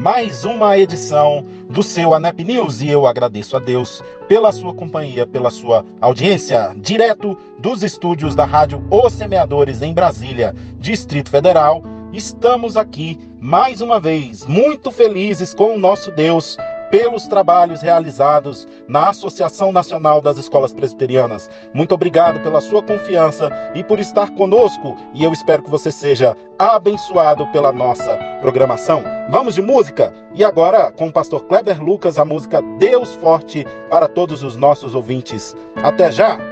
[0.00, 5.26] mais uma edição do seu ANEP News e eu agradeço a Deus pela sua companhia,
[5.26, 11.82] pela sua audiência, direto dos estúdios da Rádio Os Semeadores em Brasília, Distrito Federal.
[12.14, 16.56] Estamos aqui mais uma vez, muito felizes com o nosso Deus
[16.90, 21.48] pelos trabalhos realizados na Associação Nacional das Escolas Presbiterianas.
[21.72, 26.36] Muito obrigado pela sua confiança e por estar conosco, e eu espero que você seja
[26.58, 29.02] abençoado pela nossa programação.
[29.30, 30.12] Vamos de música?
[30.34, 34.94] E agora, com o pastor Kleber Lucas, a música Deus Forte para todos os nossos
[34.94, 35.54] ouvintes.
[35.76, 36.49] Até já!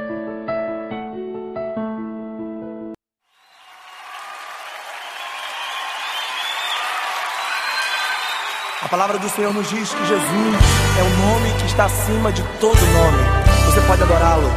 [8.89, 10.56] A palavra do Senhor nos diz que Jesus
[10.98, 13.19] é o nome que está acima de todo nome.
[13.67, 14.50] Você pode adorá-lo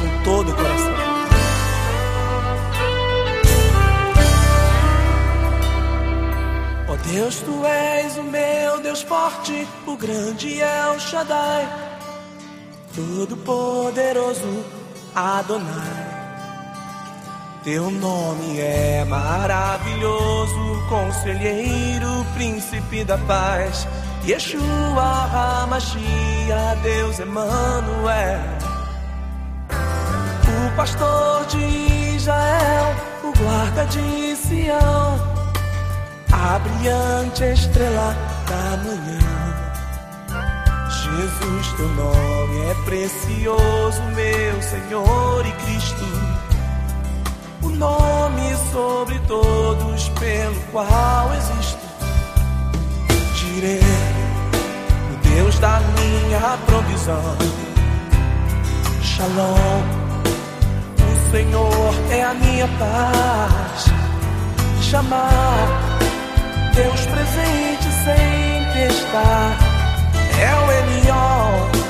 [0.00, 0.94] com todo o coração.
[6.88, 11.68] Oh Deus, tu és o meu Deus forte, o grande é o Shaddai,
[12.92, 14.64] todo poderoso
[15.14, 16.05] Adonai.
[17.66, 23.88] Teu nome é maravilhoso, conselheiro, príncipe da paz.
[24.24, 28.38] Yeshua HaMashiach, Deus Emmanuel.
[30.46, 32.94] O pastor de Israel,
[33.24, 35.18] o guarda de Sião.
[36.30, 38.14] A brilhante estrela
[38.48, 39.18] da manhã.
[40.88, 46.45] Jesus, teu nome é precioso, meu Senhor e Cristo
[47.76, 51.78] nome sobre todos pelo qual existo.
[53.34, 53.80] Direi,
[55.12, 57.36] o Deus da minha provisão.
[59.02, 59.82] Shalom,
[60.98, 63.86] o Senhor é a minha paz.
[64.82, 65.86] Chamar
[66.74, 69.56] Deus presente sempre está.
[70.38, 71.85] É o Elion,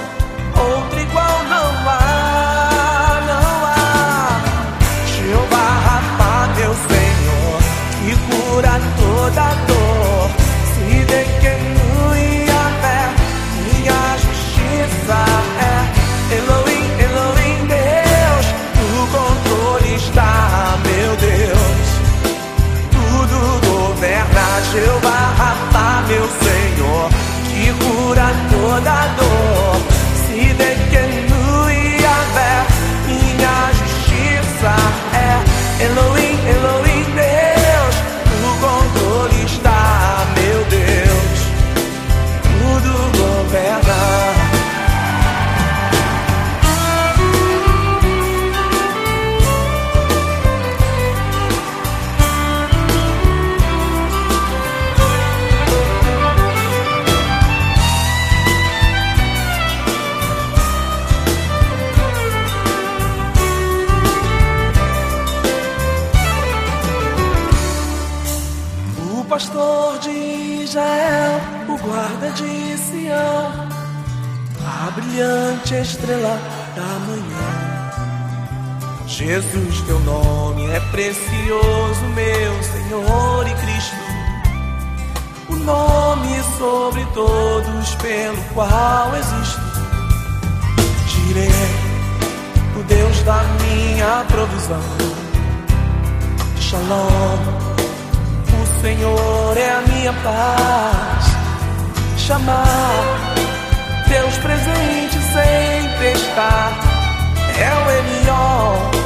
[9.27, 10.31] cura toda dor.
[10.75, 11.86] Se de que
[74.97, 76.41] brilhante estrela
[76.75, 77.77] da manhã.
[79.07, 83.97] Jesus, teu nome é precioso, meu Senhor e Cristo.
[85.51, 89.61] O nome sobre todos pelo qual existo.
[91.09, 91.51] Direi,
[92.79, 94.83] o Deus da minha provisão.
[96.59, 97.39] Shalom,
[98.51, 101.27] o Senhor é a minha paz.
[102.19, 103.36] Chamar
[104.09, 106.79] Deus presente sempre está.
[107.59, 109.06] É o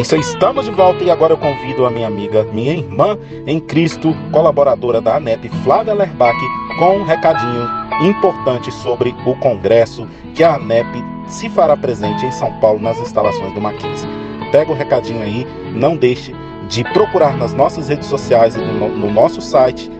[0.00, 4.98] Estamos de volta e agora eu convido a minha amiga, minha irmã em Cristo, colaboradora
[4.98, 6.38] da ANEP, Flávia Lerbach,
[6.78, 7.68] com um recadinho
[8.02, 10.88] importante sobre o congresso que a ANEP
[11.26, 14.08] se fará presente em São Paulo nas instalações do Mackenzie.
[14.50, 16.34] Pega o recadinho aí, não deixe
[16.66, 19.90] de procurar nas nossas redes sociais e no, no nosso site.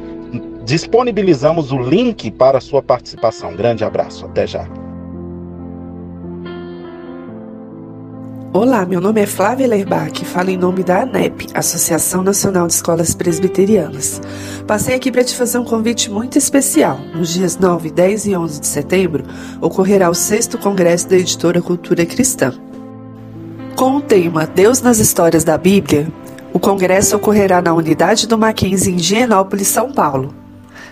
[0.65, 3.55] Disponibilizamos o link para a sua participação.
[3.55, 4.67] Grande abraço, até já.
[8.53, 13.15] Olá, meu nome é Flávia Lerbach, falo em nome da ANEP, Associação Nacional de Escolas
[13.15, 14.21] Presbiterianas.
[14.67, 16.99] Passei aqui para te fazer um convite muito especial.
[17.15, 19.25] Nos dias 9, 10 e 11 de setembro,
[19.61, 22.53] ocorrerá o 6 Congresso da Editora Cultura Cristã.
[23.77, 26.09] Com o tema Deus nas Histórias da Bíblia,
[26.53, 30.35] o congresso ocorrerá na unidade do Mackenzie em Higienópolis, São Paulo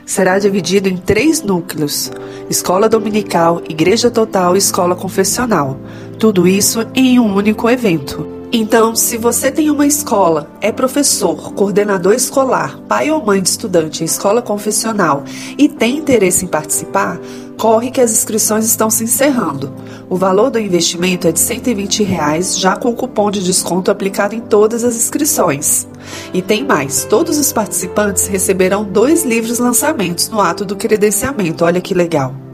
[0.09, 2.11] será dividido em três núcleos:
[2.49, 5.79] escola dominical, igreja total e escola confessional.
[6.19, 8.26] Tudo isso em um único evento.
[8.50, 14.03] Então, se você tem uma escola, é professor, coordenador escolar, pai ou mãe de estudante
[14.03, 15.23] em escola confessional
[15.56, 17.20] e tem interesse em participar,
[17.56, 19.73] corre que as inscrições estão se encerrando.
[20.11, 24.41] O valor do investimento é de 120 reais, já com cupom de desconto aplicado em
[24.41, 25.87] todas as inscrições.
[26.35, 31.64] E tem mais: todos os participantes receberão dois livros lançamentos no ato do credenciamento.
[31.64, 32.48] Olha que legal!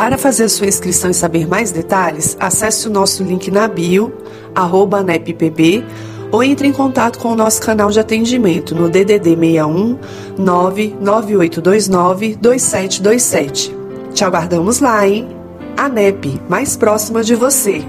[0.00, 4.10] Para fazer sua inscrição e saber mais detalhes, acesse o nosso link na bio,
[4.54, 5.84] arroba NEPPB,
[6.32, 9.98] ou entre em contato com o nosso canal de atendimento no DDD 61
[10.38, 13.76] 99829 2727.
[14.14, 15.28] Te aguardamos lá, hein?
[15.76, 17.84] A NEP, mais próxima de você.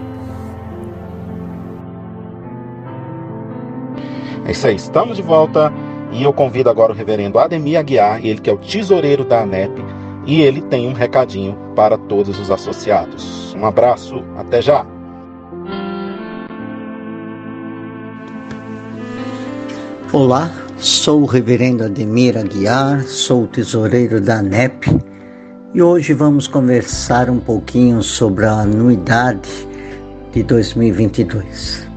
[4.46, 5.72] É isso aí, estamos de volta
[6.12, 9.81] e eu convido agora o reverendo Ademir Aguiar, ele que é o tesoureiro da ANEP,
[10.25, 13.53] e ele tem um recadinho para todos os associados.
[13.56, 14.85] Um abraço, até já!
[20.13, 24.88] Olá, sou o reverendo Ademir Aguiar, sou o tesoureiro da ANEP
[25.73, 29.50] e hoje vamos conversar um pouquinho sobre a anuidade
[30.33, 31.88] de 2022.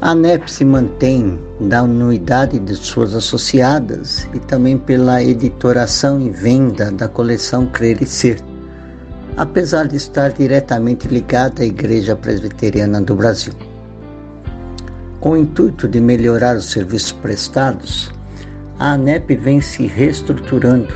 [0.00, 6.92] A ANEP se mantém da anuidade de suas associadas e também pela editoração e venda
[6.92, 8.40] da coleção Crer e Ser,
[9.38, 13.52] apesar de estar diretamente ligada à Igreja Presbiteriana do Brasil.
[15.20, 18.12] Com o intuito de melhorar os serviços prestados,
[18.80, 20.92] a ANEP vem se reestruturando,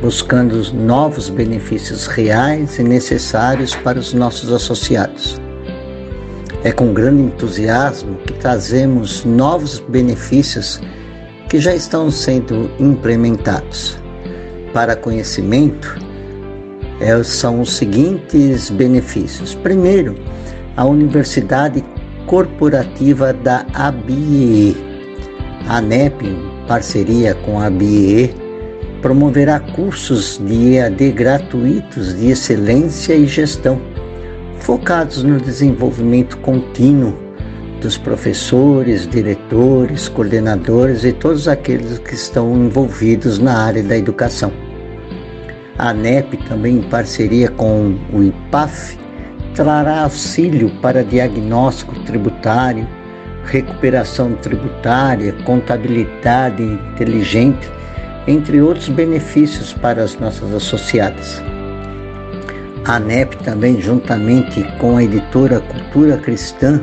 [0.00, 5.40] buscando novos benefícios reais e necessários para os nossos associados.
[6.62, 10.80] É com grande entusiasmo que trazemos novos benefícios
[11.48, 13.98] que já estão sendo implementados.
[14.72, 16.03] Para conhecimento,
[17.00, 19.54] é, são os seguintes benefícios.
[19.54, 20.16] Primeiro,
[20.76, 21.84] a Universidade
[22.26, 24.76] corporativa da ABIE.
[25.68, 28.34] A ANEP, em parceria com a ABIE,
[29.00, 33.80] promoverá cursos de EAD gratuitos de excelência e gestão,
[34.60, 37.14] focados no desenvolvimento contínuo
[37.80, 44.63] dos professores, diretores, coordenadores e todos aqueles que estão envolvidos na área da educação.
[45.84, 48.98] A ANEP, também em parceria com o IPAF,
[49.54, 52.88] trará auxílio para diagnóstico tributário,
[53.44, 57.70] recuperação tributária, contabilidade inteligente,
[58.26, 61.42] entre outros benefícios para as nossas associadas.
[62.86, 66.80] A ANEP também, juntamente com a editora Cultura Cristã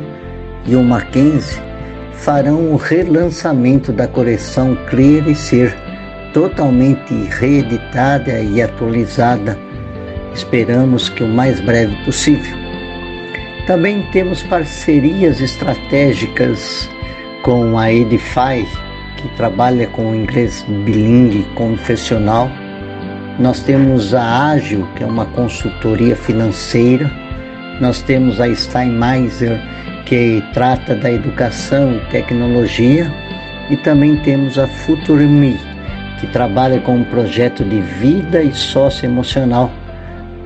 [0.64, 1.60] e o Mackenzie,
[2.12, 5.76] farão o relançamento da coleção Crer e Ser,
[6.32, 9.58] totalmente reeditada e atualizada.
[10.34, 12.56] Esperamos que o mais breve possível.
[13.66, 16.88] Também temos parcerias estratégicas
[17.42, 18.66] com a Edify,
[19.16, 22.50] que trabalha com inglês bilingue confessional.
[23.38, 27.10] Nós temos a Ágil, que é uma consultoria financeira.
[27.80, 29.60] Nós temos a Steinmeiser,
[30.06, 33.12] que trata da educação e tecnologia.
[33.70, 35.58] E também temos a FutureMe,
[36.22, 39.68] que trabalha com um projeto de vida e socioemocional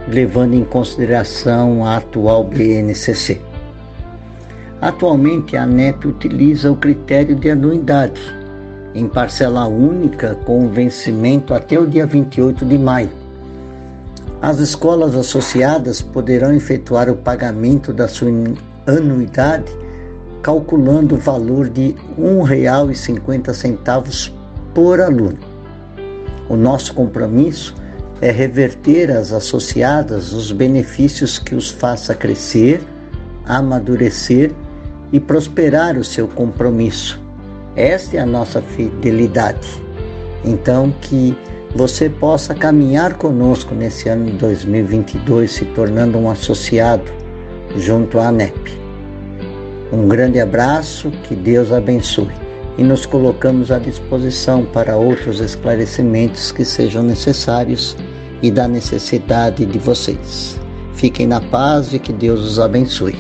[0.09, 3.43] levando em consideração a atual BNCC.
[4.81, 8.19] Atualmente, a ANEP utiliza o critério de anuidade,
[8.95, 13.11] em parcela única com vencimento até o dia 28 de maio.
[14.41, 18.31] As escolas associadas poderão efetuar o pagamento da sua
[18.87, 19.71] anuidade
[20.41, 24.33] calculando o valor de R$ 1,50
[24.73, 25.56] por aluno.
[26.49, 27.75] O nosso compromisso
[28.21, 32.81] é reverter às associadas os benefícios que os faça crescer,
[33.45, 34.53] amadurecer
[35.13, 37.23] e prosperar o seu compromisso.
[37.75, 39.69] Esta é a nossa fidelidade.
[40.45, 41.37] Então, que
[41.75, 47.13] você possa caminhar conosco nesse ano de 2022, se tornando um associado
[47.77, 48.81] junto à ANEP.
[49.93, 52.46] Um grande abraço, que Deus abençoe.
[52.79, 57.97] E nos colocamos à disposição para outros esclarecimentos que sejam necessários
[58.43, 60.61] e da necessidade de vocês.
[60.93, 63.17] Fiquem na paz e que Deus os abençoe.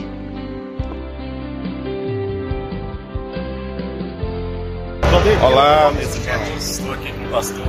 [5.43, 6.71] Olá, meus irmãos.
[6.71, 7.67] Estou aqui com o pastor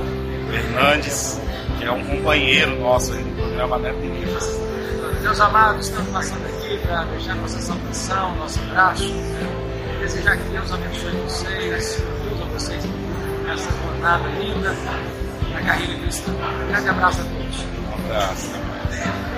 [0.50, 1.40] Fernandes,
[1.78, 4.58] que é um companheiro nosso aí no programa Neto Livros.
[5.22, 9.12] Meus amados, estamos passando aqui para deixar nossa saudação, nosso abraço,
[10.08, 12.84] desejar que Deus abençoe vocês, Deus a vocês
[13.44, 14.74] nessa jornada linda
[15.52, 16.32] na carreira cristã.
[16.32, 17.58] Um grande abraço a todos.
[17.58, 19.37] Um abraço.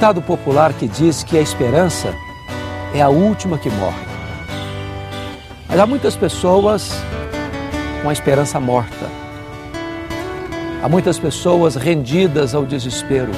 [0.00, 2.14] Ditado popular que diz que a esperança
[2.94, 4.06] é a última que morre.
[5.68, 6.90] Mas há muitas pessoas
[8.02, 9.06] com a esperança morta.
[10.82, 13.30] Há muitas pessoas rendidas ao desespero.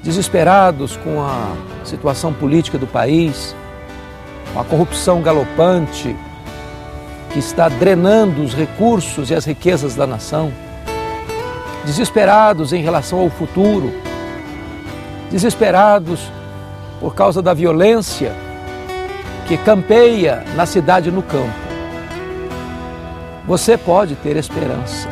[0.00, 3.56] Desesperados com a situação política do país,
[4.54, 6.14] com a corrupção galopante
[7.32, 10.52] que está drenando os recursos e as riquezas da nação.
[11.84, 14.06] Desesperados em relação ao futuro
[15.30, 16.20] desesperados
[17.00, 18.32] por causa da violência
[19.46, 21.68] que campeia na cidade e no campo.
[23.46, 25.08] Você pode ter esperança,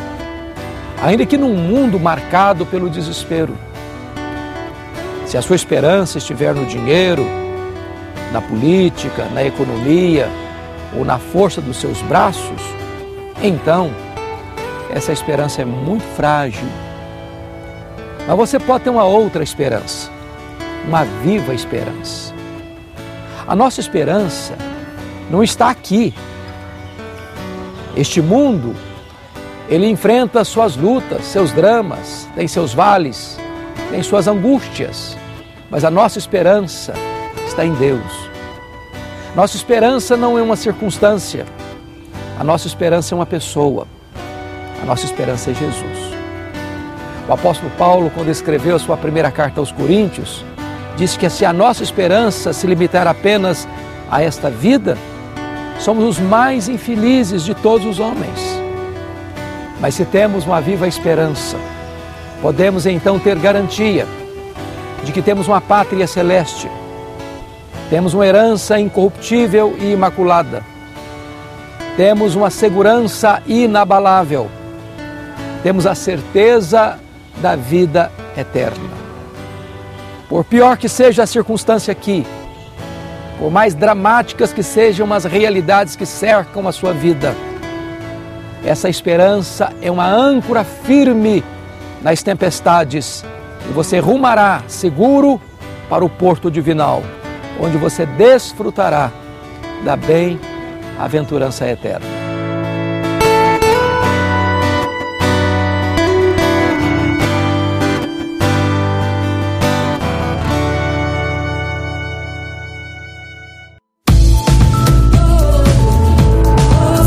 [1.03, 3.57] ainda que num mundo marcado pelo desespero.
[5.25, 7.27] Se a sua esperança estiver no dinheiro,
[8.33, 10.29] na política, na economia
[10.95, 12.61] ou na força dos seus braços,
[13.43, 13.91] então
[14.91, 16.67] essa esperança é muito frágil
[18.26, 20.11] mas você pode ter uma outra esperança,
[20.87, 22.35] uma viva esperança.
[23.47, 24.56] A nossa esperança
[25.30, 26.12] não está aqui.
[27.97, 28.75] Este mundo,
[29.68, 33.38] ele enfrenta suas lutas, seus dramas, tem seus vales,
[33.90, 35.16] tem suas angústias,
[35.71, 36.95] mas a nossa esperança
[37.47, 38.26] está em Deus.
[39.35, 41.47] Nossa esperança não é uma circunstância,
[42.38, 43.87] a nossa esperança é uma pessoa,
[44.83, 46.06] a nossa esperança é Jesus.
[47.28, 50.45] O apóstolo Paulo, quando escreveu a sua primeira carta aos Coríntios,
[50.97, 53.66] disse que se a nossa esperança se limitar apenas
[54.09, 54.97] a esta vida,
[55.80, 58.40] somos os mais infelizes de todos os homens.
[59.80, 61.56] Mas se temos uma viva esperança,
[62.40, 64.06] podemos então ter garantia
[65.02, 66.71] de que temos uma pátria celeste,
[67.90, 70.62] temos uma herança incorruptível e imaculada,
[71.97, 74.49] temos uma segurança inabalável,
[75.64, 77.00] temos a certeza
[77.40, 78.90] da vida eterna.
[80.28, 82.26] Por pior que seja a circunstância aqui,
[83.38, 87.35] por mais dramáticas que sejam as realidades que cercam a sua vida,
[88.64, 91.45] essa esperança é uma âncora firme
[92.02, 93.25] nas tempestades
[93.69, 95.40] e você rumará seguro
[95.88, 97.02] para o porto divinal,
[97.61, 99.12] onde você desfrutará
[99.85, 102.25] da bem-aventurança eterna.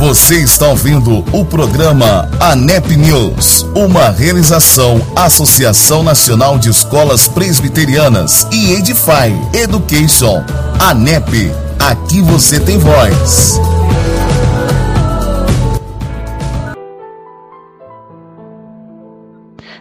[0.10, 8.74] Você está ouvindo o programa ANEP News, uma realização Associação Nacional de Escolas Presbiterianas e
[8.74, 10.44] Edify Education.
[10.80, 13.60] ANEP, aqui você tem voz.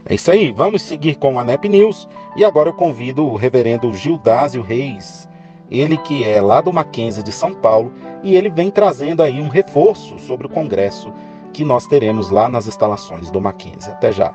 [0.05, 2.07] É isso aí, vamos seguir com o ANEP News
[2.37, 5.27] e agora eu convido o reverendo Gildásio Reis
[5.71, 9.49] ele que é lá do Mackenzie de São Paulo, e ele vem trazendo aí um
[9.49, 11.13] reforço sobre o congresso
[11.53, 13.93] que nós teremos lá nas instalações do Mackenzie.
[13.93, 14.35] Até já.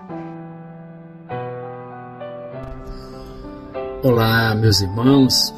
[4.04, 5.54] Olá, meus irmãos.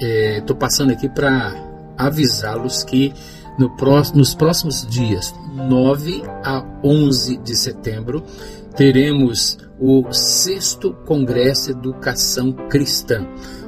[0.00, 1.54] Estou é, passando aqui para
[1.96, 3.14] avisá-los que
[3.58, 8.22] no próximo, nos próximos dias, 9 a 11 de setembro,
[8.76, 13.26] teremos o sexto Congresso Educação Cristã,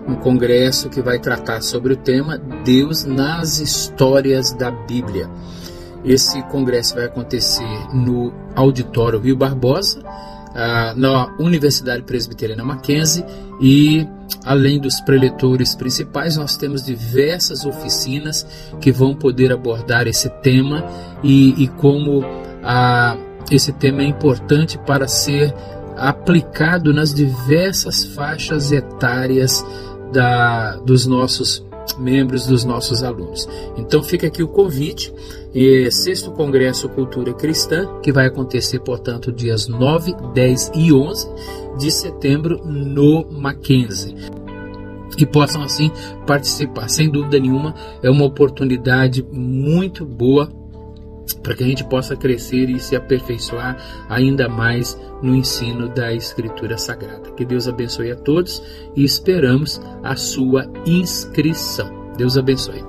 [0.09, 5.29] um congresso que vai tratar sobre o tema Deus nas histórias da Bíblia.
[6.05, 10.03] Esse congresso vai acontecer no Auditório Rio Barbosa,
[10.97, 13.25] na Universidade Presbiteriana Mackenzie
[13.61, 14.09] e
[14.45, 18.47] além dos preletores principais, nós temos diversas oficinas
[18.81, 20.85] que vão poder abordar esse tema
[21.23, 22.25] e, e como
[22.63, 23.17] a,
[23.51, 25.55] esse tema é importante para ser
[25.97, 29.65] aplicado nas diversas faixas etárias
[30.13, 31.67] da, dos nossos
[31.99, 33.49] membros, dos nossos alunos.
[33.77, 35.13] Então fica aqui o convite,
[35.55, 41.29] é, sexto Congresso Cultura Cristã, que vai acontecer, portanto, dias 9, 10 e 11
[41.79, 44.15] de setembro no Mackenzie
[45.17, 45.91] e possam assim
[46.27, 46.89] participar.
[46.89, 50.49] Sem dúvida nenhuma, é uma oportunidade muito boa
[51.35, 53.77] para que a gente possa crescer e se aperfeiçoar
[54.09, 57.31] ainda mais no ensino da Escritura Sagrada.
[57.33, 58.63] Que Deus abençoe a todos
[58.95, 62.13] e esperamos a sua inscrição.
[62.17, 62.85] Deus abençoe.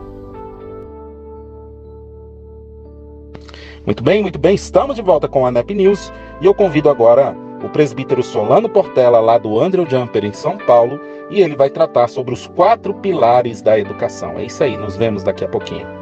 [3.85, 4.55] Muito bem, muito bem.
[4.55, 9.19] Estamos de volta com a NEP News e eu convido agora o presbítero Solano Portela,
[9.19, 13.61] lá do Andrew Jumper, em São Paulo, e ele vai tratar sobre os quatro pilares
[13.61, 14.37] da educação.
[14.37, 15.98] É isso aí, nos vemos daqui a pouquinho.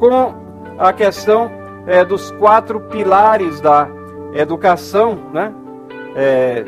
[0.00, 0.34] Com
[0.78, 1.50] a questão
[1.86, 3.86] é, dos quatro pilares da
[4.32, 5.54] educação, né?
[6.16, 6.64] É,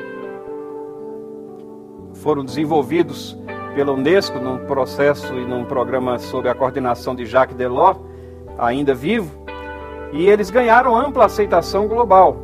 [2.17, 3.37] foram desenvolvidos
[3.75, 7.99] pela Unesco num processo e num programa sob a coordenação de Jacques Delors,
[8.59, 9.31] ainda vivo,
[10.13, 12.37] e eles ganharam ampla aceitação global.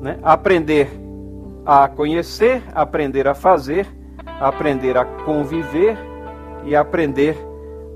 [0.00, 0.18] Né?
[0.22, 0.88] Aprender
[1.64, 3.86] a conhecer, aprender a fazer,
[4.38, 5.98] aprender a conviver
[6.64, 7.36] e aprender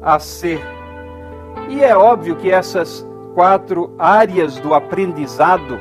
[0.00, 0.60] a ser
[1.72, 5.78] e é óbvio que essas quatro áreas do aprendizado,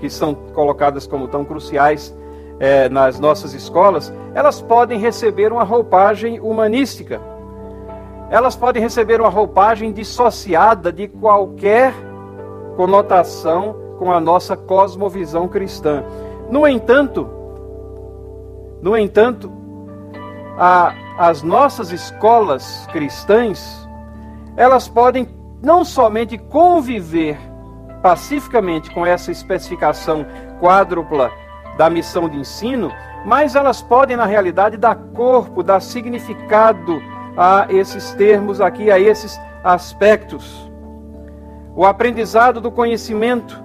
[0.00, 2.12] que são colocadas como tão cruciais
[2.58, 7.20] é, nas nossas escolas, elas podem receber uma roupagem humanística.
[8.28, 11.94] Elas podem receber uma roupagem dissociada de qualquer
[12.76, 16.02] conotação com a nossa cosmovisão cristã.
[16.50, 17.28] No entanto,
[18.82, 19.52] no entanto,
[20.58, 23.88] a, as nossas escolas cristãs
[24.60, 25.26] elas podem
[25.62, 27.38] não somente conviver
[28.02, 30.26] pacificamente com essa especificação
[30.60, 31.32] quádrupla
[31.78, 32.92] da missão de ensino,
[33.24, 37.00] mas elas podem, na realidade, dar corpo, dar significado
[37.38, 40.70] a esses termos aqui, a esses aspectos.
[41.74, 43.58] O aprendizado do conhecimento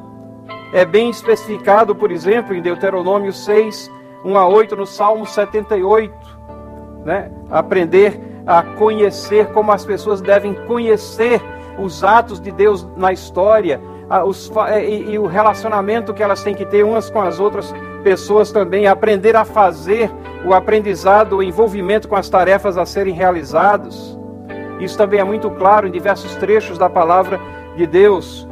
[0.72, 3.92] é bem especificado, por exemplo, em Deuteronômio 6,
[4.24, 6.14] 1 a 8, no Salmo 78.
[7.04, 7.30] Né?
[7.52, 11.42] Aprender a conhecer como as pessoas devem conhecer
[11.78, 13.82] os atos de Deus na história
[14.26, 18.52] os, e, e o relacionamento que elas têm que ter umas com as outras pessoas
[18.52, 20.12] também, aprender a fazer
[20.46, 24.18] o aprendizado, o envolvimento com as tarefas a serem realizados.
[24.80, 27.40] Isso também é muito claro em diversos trechos da palavra
[27.76, 28.48] de Deus.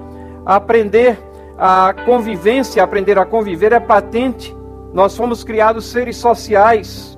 [0.45, 1.19] Aprender
[1.57, 4.55] a convivência, aprender a conviver é patente.
[4.91, 7.17] Nós fomos criados seres sociais.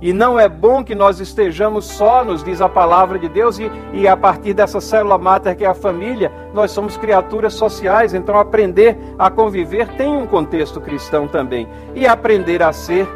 [0.00, 3.70] E não é bom que nós estejamos só, nos diz a palavra de Deus, e,
[3.92, 8.38] e a partir dessa célula máter que é a família, nós somos criaturas sociais, então
[8.38, 11.68] aprender a conviver tem um contexto cristão também.
[11.94, 13.08] E aprender a ser,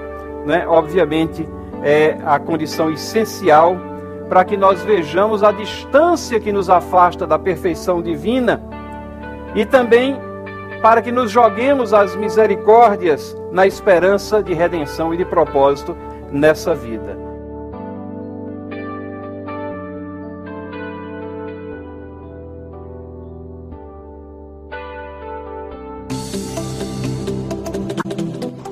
[0.47, 1.47] né, obviamente,
[1.83, 3.77] é a condição essencial
[4.29, 8.63] para que nós vejamos a distância que nos afasta da perfeição divina
[9.55, 10.19] e também
[10.83, 15.97] para que nos joguemos as misericórdias na esperança de redenção e de propósito
[16.33, 17.28] nessa vida.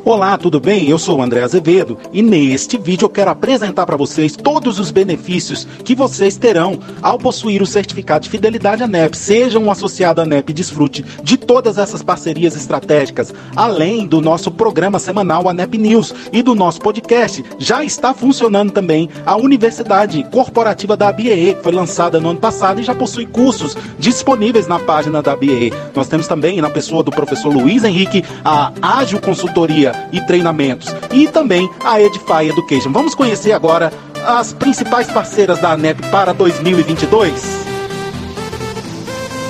[0.08, 0.88] Olá, tudo bem?
[0.88, 4.92] Eu sou o André Azevedo e neste vídeo eu quero apresentar para vocês todos os
[4.92, 9.16] benefícios que vocês terão ao possuir o certificado de fidelidade ANEP.
[9.16, 15.00] Seja um associado ANEP e desfrute de todas essas parcerias estratégicas, além do nosso programa
[15.00, 17.44] semanal ANEP News e do nosso podcast.
[17.58, 22.80] Já está funcionando também a Universidade Corporativa da ABE, que foi lançada no ano passado
[22.80, 25.72] e já possui cursos disponíveis na página da ABE.
[25.92, 31.28] Nós temos também, na pessoa do professor Luiz Henrique, a Ágil Consultoria e treinamentos e
[31.28, 32.92] também a Edify Education.
[32.92, 33.92] Vamos conhecer agora
[34.26, 37.66] as principais parceiras da ANEP para 2022?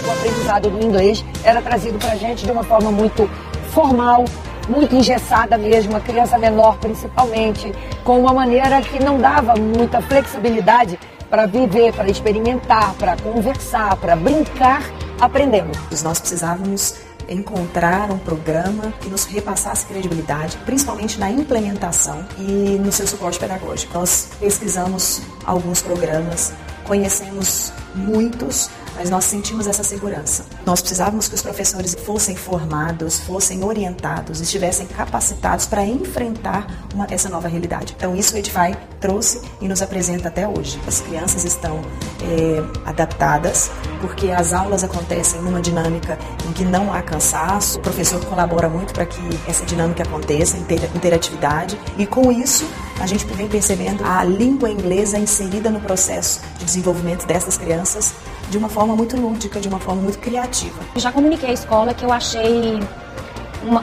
[0.07, 3.29] O aprendizado do inglês era trazido para a gente de uma forma muito
[3.73, 4.25] formal,
[4.69, 7.73] muito engessada mesmo, a criança menor principalmente,
[8.05, 10.99] com uma maneira que não dava muita flexibilidade
[11.31, 14.83] para viver, para experimentar, para conversar, para brincar,
[15.21, 15.71] aprendendo.
[16.03, 23.07] Nós precisávamos encontrar um programa que nos repassasse credibilidade, principalmente na implementação e no seu
[23.07, 23.95] suporte pedagógico.
[23.95, 26.53] Nós pesquisamos alguns programas,
[26.87, 30.45] conhecemos muitos, mas nós sentimos essa segurança.
[30.65, 37.29] Nós precisávamos que os professores fossem formados, fossem orientados, estivessem capacitados para enfrentar uma, essa
[37.29, 37.95] nova realidade.
[37.97, 40.81] Então, isso o Edify trouxe e nos apresenta até hoje.
[40.87, 41.83] As crianças estão
[42.23, 43.71] é, adaptadas,
[44.01, 46.19] porque as aulas acontecem numa dinâmica
[46.49, 51.79] em que não há cansaço, o professor colabora muito para que essa dinâmica aconteça, interatividade,
[51.99, 52.65] e com isso
[53.01, 58.15] a gente vem percebendo a língua inglesa inserida no processo de desenvolvimento dessas crianças
[58.51, 60.79] de uma forma muito lúdica, de uma forma muito criativa.
[60.97, 62.81] Já comuniquei à escola que eu achei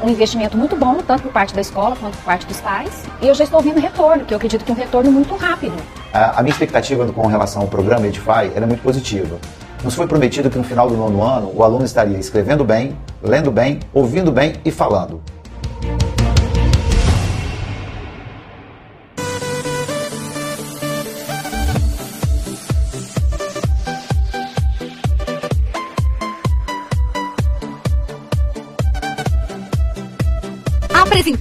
[0.03, 3.27] um investimento muito bom, tanto por parte da escola quanto por parte dos pais, e
[3.27, 5.75] eu já estou vendo retorno, que eu acredito que é um retorno muito rápido.
[6.13, 9.37] A, minha expectativa com relação ao programa Edify é muito positiva.
[9.83, 13.51] Nos foi prometido que no final do nono ano o aluno estaria escrevendo bem, lendo
[13.51, 15.21] bem, ouvindo bem e falando.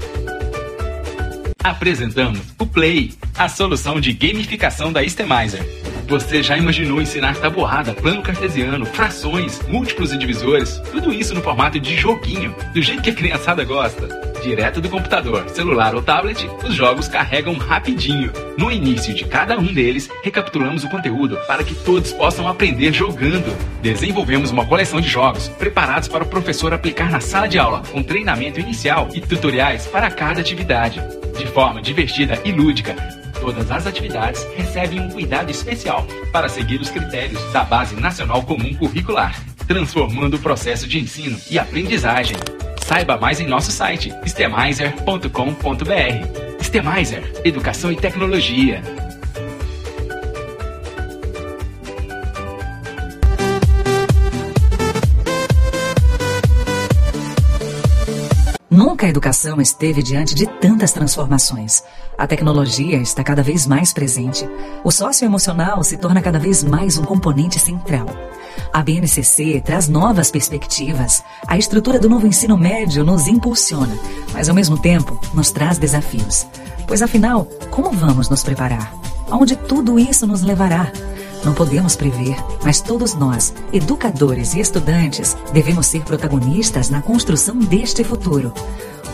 [1.63, 5.65] Apresentamos o Play, a solução de gamificação da Estemizer.
[6.07, 10.79] Você já imaginou ensinar tabuada, plano cartesiano, frações, múltiplos e divisores?
[10.91, 14.07] Tudo isso no formato de joguinho, do jeito que a criançada gosta.
[14.43, 18.31] Direto do computador, celular ou tablet, os jogos carregam rapidinho.
[18.55, 23.57] No início de cada um deles, recapitulamos o conteúdo para que todos possam aprender jogando.
[23.81, 28.03] Desenvolvemos uma coleção de jogos preparados para o professor aplicar na sala de aula, com
[28.03, 31.01] treinamento inicial e tutoriais para cada atividade.
[31.35, 32.95] De forma divertida e lúdica,
[33.45, 38.73] Todas as atividades recebem um cuidado especial para seguir os critérios da Base Nacional Comum
[38.73, 42.37] Curricular, transformando o processo de ensino e aprendizagem.
[42.81, 45.29] Saiba mais em nosso site stemizer.com.br.
[46.59, 48.81] Stemizer, Educação e Tecnologia.
[58.95, 61.83] Nunca a educação esteve diante de tantas transformações.
[62.17, 64.49] A tecnologia está cada vez mais presente.
[64.85, 68.05] O socioemocional se torna cada vez mais um componente central.
[68.71, 71.21] A BNCC traz novas perspectivas.
[71.45, 73.99] A estrutura do novo ensino médio nos impulsiona,
[74.31, 76.47] mas ao mesmo tempo nos traz desafios.
[76.87, 78.93] Pois afinal, como vamos nos preparar?
[79.29, 80.89] Aonde tudo isso nos levará?
[81.45, 88.03] Não podemos prever, mas todos nós, educadores e estudantes, devemos ser protagonistas na construção deste
[88.03, 88.51] futuro.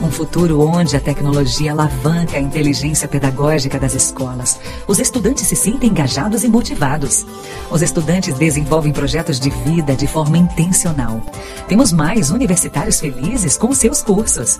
[0.02, 4.60] Um futuro onde a tecnologia alavanca a inteligência pedagógica das escolas.
[4.88, 7.26] Os estudantes se sentem engajados e motivados.
[7.70, 11.22] Os estudantes desenvolvem projetos de vida de forma intencional.
[11.68, 14.60] Temos mais universitários felizes com seus cursos.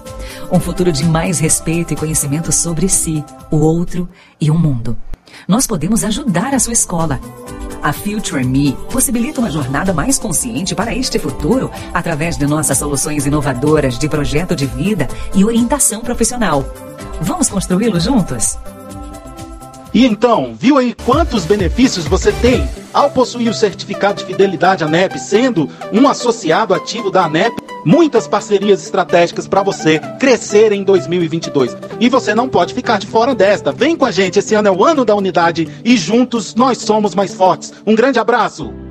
[0.52, 4.10] Um futuro de mais respeito e conhecimento sobre si, o outro
[4.42, 4.98] e o mundo.
[5.48, 7.20] Nós podemos ajudar a sua escola.
[7.82, 13.26] A Future Me possibilita uma jornada mais consciente para este futuro através de nossas soluções
[13.26, 16.66] inovadoras de projeto de vida e orientação profissional.
[17.22, 18.58] Vamos construí-lo juntos?
[19.94, 25.20] E então, viu aí quantos benefícios você tem ao possuir o certificado de fidelidade ANEP,
[25.20, 27.71] sendo um associado ativo da ANEP?
[27.86, 31.76] Muitas parcerias estratégicas para você crescer em 2022.
[32.00, 33.72] E você não pode ficar de fora desta.
[33.72, 37.16] Vem com a gente, esse ano é o ano da unidade e juntos nós somos
[37.16, 37.74] mais fortes.
[37.86, 38.91] Um grande abraço.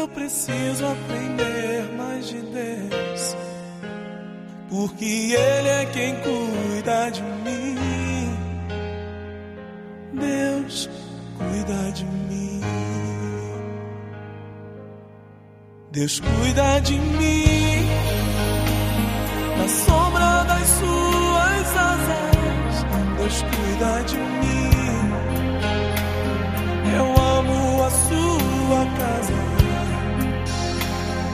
[0.00, 3.36] Eu preciso aprender mais de Deus,
[4.70, 7.76] porque Ele é quem cuida de mim.
[10.14, 10.88] Deus
[11.36, 12.62] cuida de mim.
[15.92, 17.86] Deus cuida de mim
[19.58, 22.86] na sombra das suas asas.
[23.18, 24.70] Deus cuida de mim.
[26.96, 29.49] Eu amo a sua casa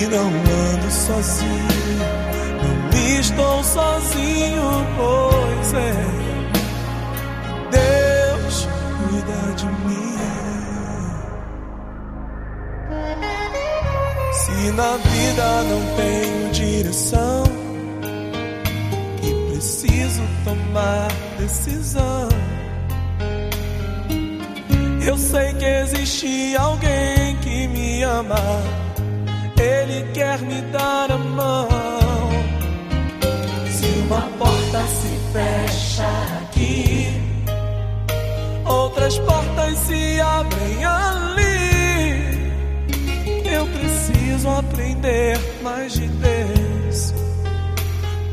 [0.00, 1.68] e não ando sozinho.
[2.62, 4.62] Não estou sozinho,
[4.96, 5.94] pois é.
[7.70, 10.18] Deus cuida de mim.
[14.32, 17.44] Se na vida não tenho direção
[19.22, 22.28] e preciso tomar decisão.
[25.06, 28.36] Eu sei que existe alguém que me ama
[29.60, 31.68] ele quer me dar a mão.
[33.70, 36.08] Se uma porta se fecha
[36.42, 37.08] aqui,
[38.64, 41.48] outras portas se abrem ali.
[43.52, 47.14] Eu preciso aprender mais de Deus,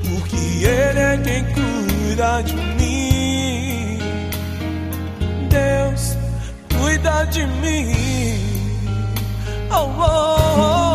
[0.04, 4.00] porque Ele é quem cuida de mim.
[5.50, 6.18] Deus
[6.78, 7.96] cuida de mim.
[9.72, 10.95] Oh, oh, oh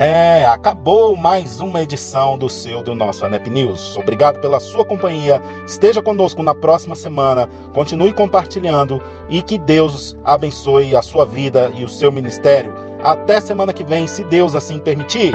[0.00, 3.98] É, acabou mais uma edição do seu, do nosso ANEP News.
[3.98, 5.42] Obrigado pela sua companhia.
[5.66, 7.46] Esteja conosco na próxima semana.
[7.74, 12.72] Continue compartilhando e que Deus abençoe a sua vida e o seu ministério.
[13.04, 15.34] Até semana que vem, se Deus assim permitir.